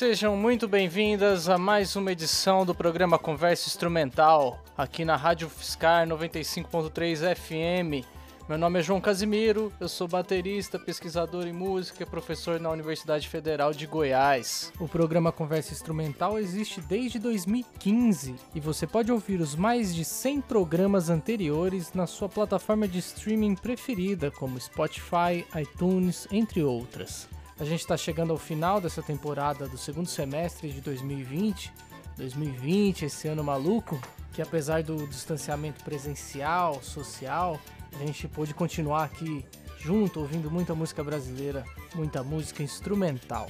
[0.00, 6.06] sejam muito bem-vindas a mais uma edição do programa Conversa Instrumental, aqui na Rádio Fiscar
[6.08, 8.06] 95.3 FM.
[8.48, 13.28] Meu nome é João Casimiro, eu sou baterista, pesquisador em música e professor na Universidade
[13.28, 14.72] Federal de Goiás.
[14.80, 20.40] O programa Conversa Instrumental existe desde 2015 e você pode ouvir os mais de 100
[20.40, 27.28] programas anteriores na sua plataforma de streaming preferida, como Spotify, iTunes, entre outras.
[27.60, 31.70] A gente está chegando ao final dessa temporada do segundo semestre de 2020.
[32.16, 34.00] 2020, esse ano maluco,
[34.32, 37.60] que apesar do distanciamento presencial, social,
[37.92, 39.44] a gente pôde continuar aqui
[39.78, 41.62] junto, ouvindo muita música brasileira,
[41.94, 43.46] muita música instrumental.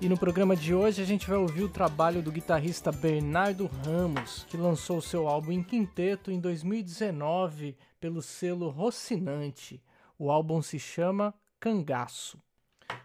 [0.00, 4.44] E no programa de hoje a gente vai ouvir o trabalho do guitarrista Bernardo Ramos,
[4.48, 9.80] que lançou seu álbum em quinteto em 2019 pelo selo Rocinante.
[10.18, 12.42] O álbum se chama Cangaço.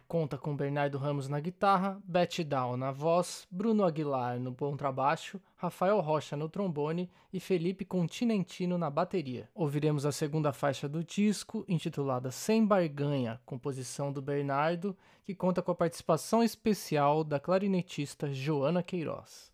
[0.07, 5.99] Conta com Bernardo Ramos na guitarra, Betty Down na voz, Bruno Aguilar no contrabaixo, Rafael
[5.99, 9.49] Rocha no trombone e Felipe Continentino na bateria.
[9.53, 15.71] Ouviremos a segunda faixa do disco, intitulada Sem Barganha, composição do Bernardo, que conta com
[15.71, 19.51] a participação especial da clarinetista Joana Queiroz.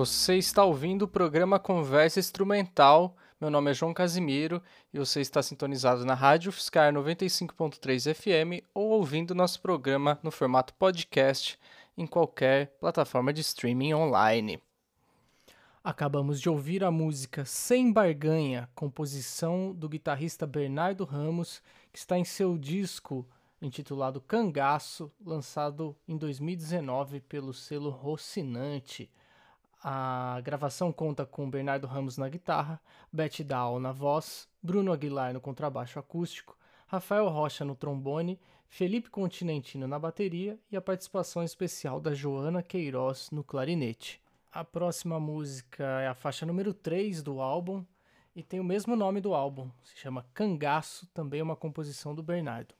[0.00, 3.14] Você está ouvindo o programa Conversa Instrumental.
[3.38, 4.62] Meu nome é João Casimiro
[4.94, 10.72] e você está sintonizado na Rádio Fiscar 95.3 FM ou ouvindo nosso programa no formato
[10.72, 11.58] podcast
[11.98, 14.58] em qualquer plataforma de streaming online.
[15.84, 21.60] Acabamos de ouvir a música Sem Barganha, composição do guitarrista Bernardo Ramos,
[21.92, 23.28] que está em seu disco
[23.60, 29.10] intitulado Cangaço, lançado em 2019 pelo selo Rocinante.
[29.82, 32.78] A gravação conta com Bernardo Ramos na guitarra,
[33.10, 36.54] Beth Dahl na voz, Bruno Aguilar no contrabaixo acústico,
[36.86, 43.30] Rafael Rocha no trombone, Felipe Continentino na bateria e a participação especial da Joana Queiroz
[43.30, 44.20] no clarinete.
[44.52, 47.82] A próxima música é a faixa número 3 do álbum
[48.36, 52.22] e tem o mesmo nome do álbum, se chama Cangaço, também é uma composição do
[52.22, 52.79] Bernardo.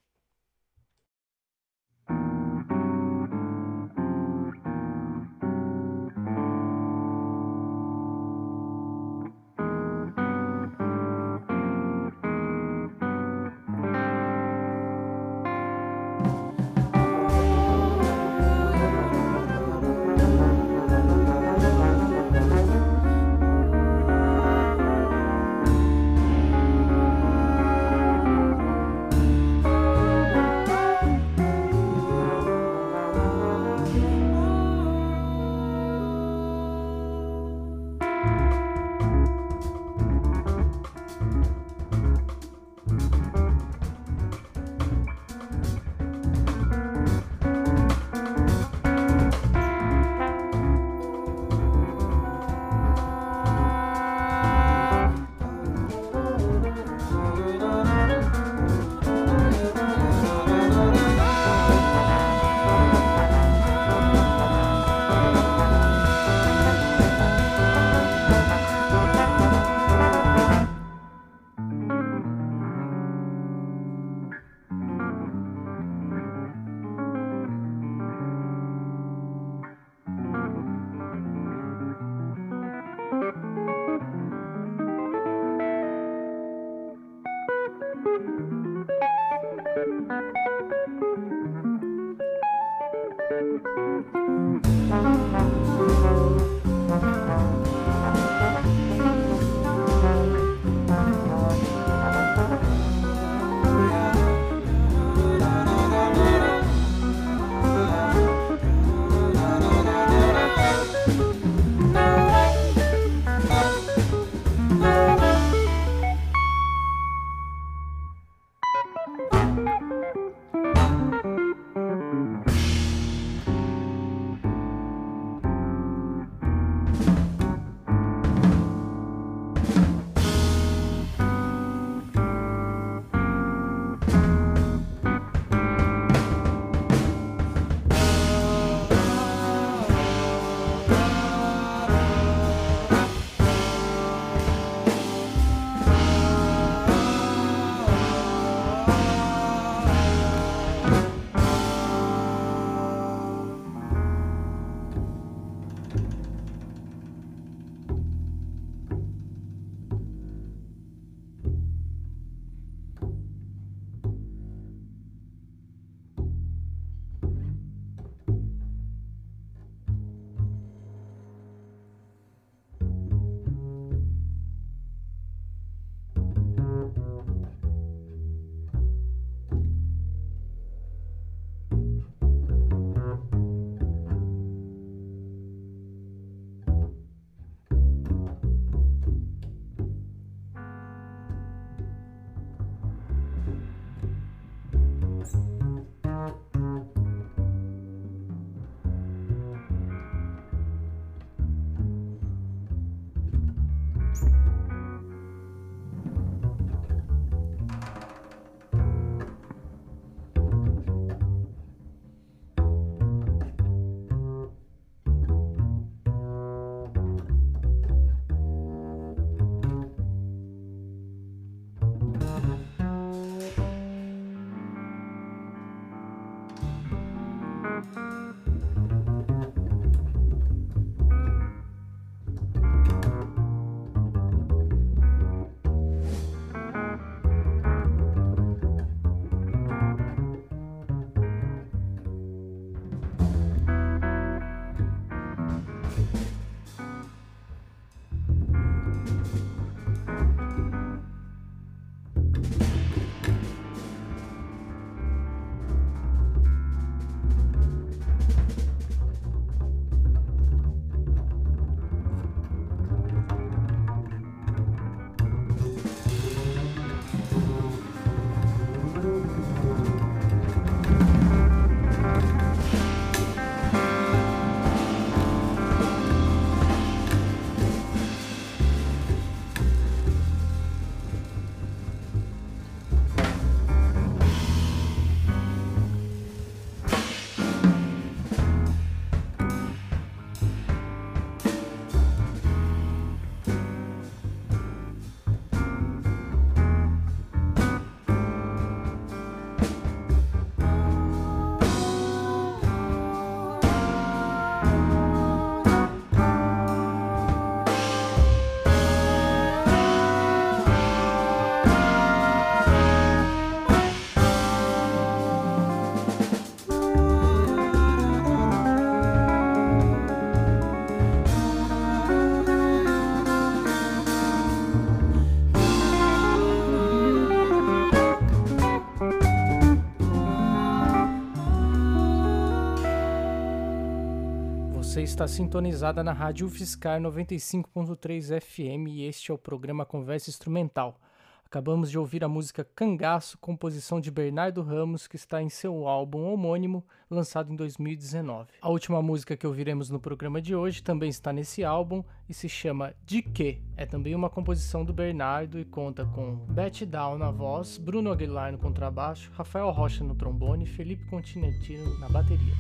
[334.91, 341.01] Você está sintonizada na Rádio Fiscar 95.3 FM e este é o programa Conversa Instrumental.
[341.47, 346.25] Acabamos de ouvir a música Cangaço, composição de Bernardo Ramos, que está em seu álbum
[346.25, 348.49] homônimo, lançado em 2019.
[348.61, 352.49] A última música que ouviremos no programa de hoje também está nesse álbum e se
[352.49, 353.63] chama De Que.
[353.77, 358.51] É também uma composição do Bernardo e conta com Beth Down na voz, Bruno Aguilar
[358.51, 362.55] no contrabaixo, Rafael Rocha no trombone e Felipe Continentino na bateria.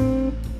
[0.00, 0.59] Música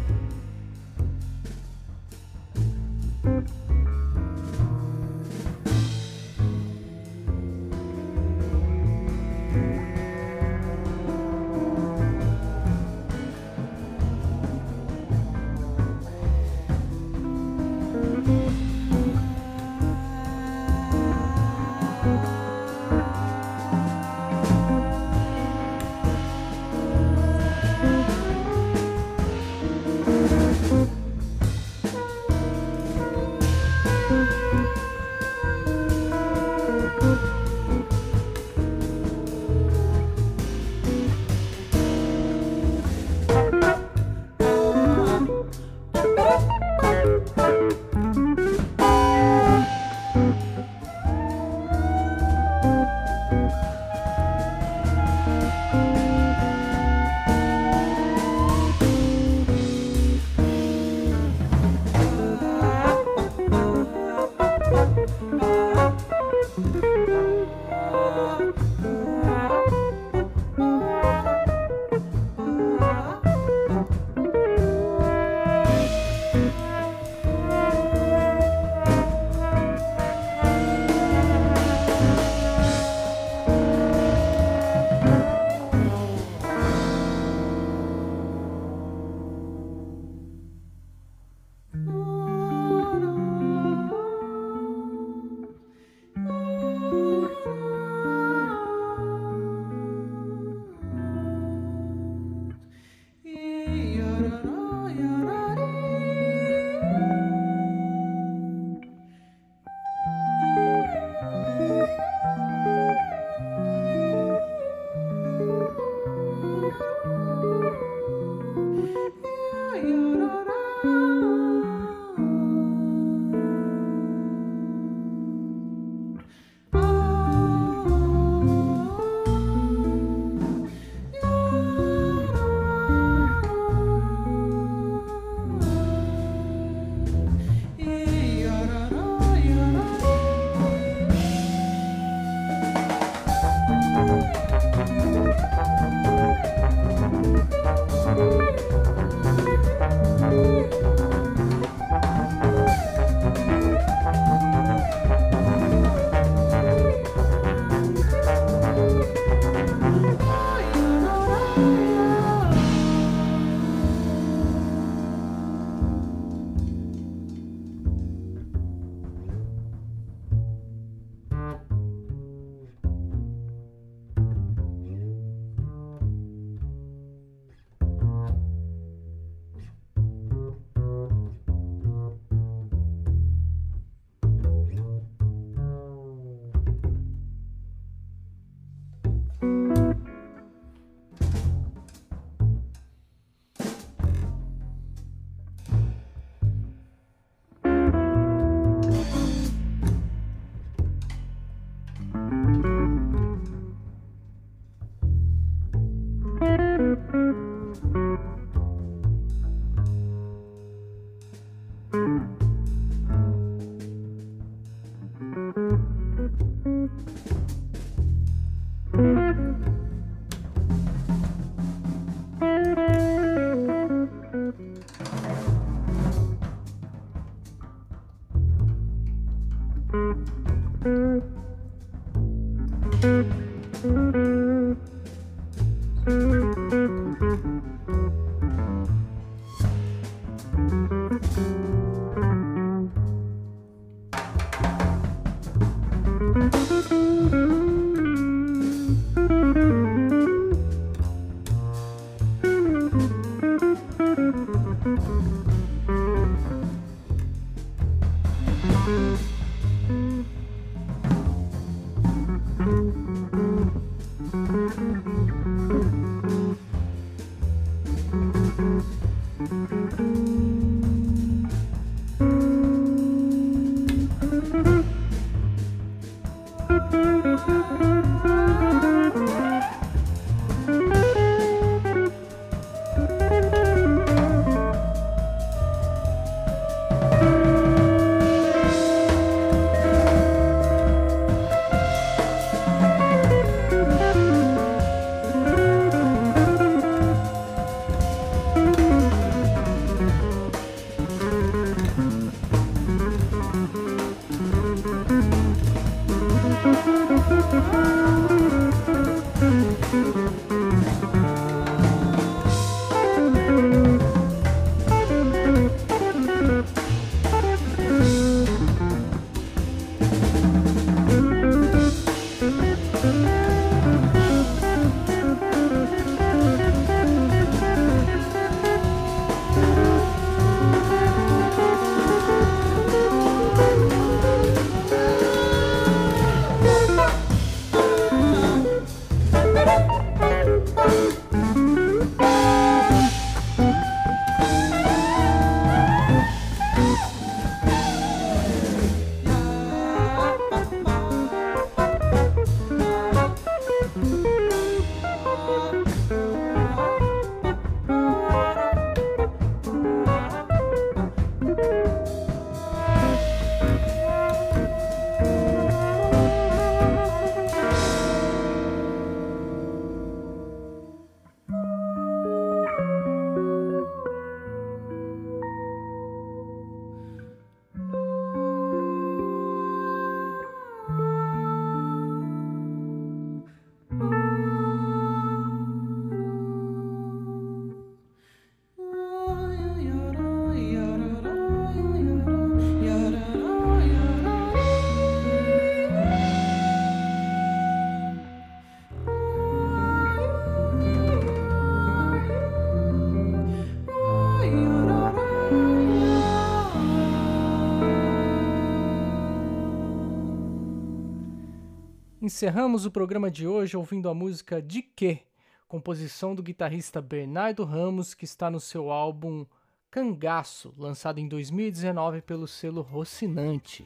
[412.31, 415.19] Encerramos o programa de hoje ouvindo a música De Que,
[415.67, 419.45] composição do guitarrista Bernardo Ramos, que está no seu álbum
[419.91, 423.85] Cangaço, lançado em 2019 pelo selo Rocinante.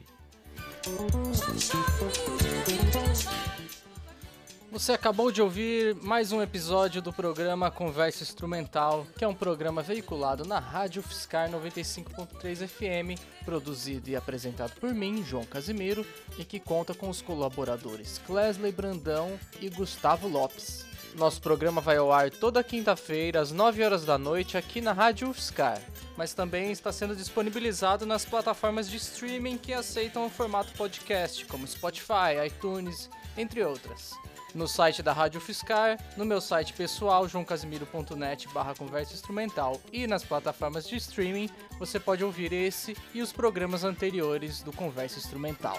[4.75, 9.81] Você acabou de ouvir mais um episódio do programa Conversa Instrumental, que é um programa
[9.81, 16.05] veiculado na Rádio Fiscar 95.3 FM, produzido e apresentado por mim, João Casimiro,
[16.37, 20.85] e que conta com os colaboradores Clesley Brandão e Gustavo Lopes.
[21.15, 25.29] Nosso programa vai ao ar toda quinta-feira, às 9 horas da noite, aqui na Rádio
[25.29, 25.81] UFSCar,
[26.17, 31.65] mas também está sendo disponibilizado nas plataformas de streaming que aceitam o formato podcast, como
[31.65, 34.11] Spotify, iTunes, entre outras
[34.55, 40.23] no site da Rádio Fiscar, no meu site pessoal, joãocasimiro.net barra conversa instrumental e nas
[40.23, 45.77] plataformas de streaming, você pode ouvir esse e os programas anteriores do Conversa Instrumental.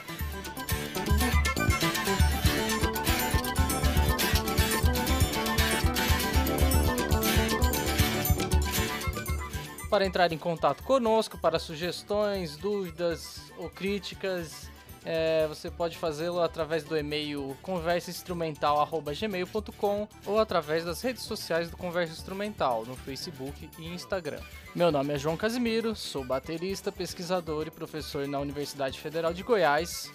[9.89, 14.69] Para entrar em contato conosco, para sugestões, dúvidas ou críticas,
[15.07, 22.13] é, você pode fazê-lo através do e-mail conversainstrumental.gmail.com ou através das redes sociais do Conversa
[22.13, 24.41] Instrumental, no Facebook e Instagram.
[24.75, 30.11] Meu nome é João Casimiro, sou baterista, pesquisador e professor na Universidade Federal de Goiás.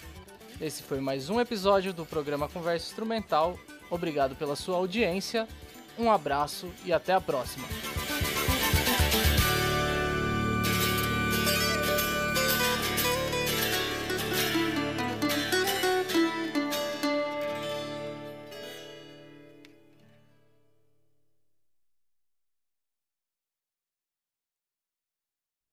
[0.60, 3.58] Esse foi mais um episódio do programa Conversa Instrumental.
[3.90, 5.48] Obrigado pela sua audiência,
[5.98, 7.66] um abraço e até a próxima.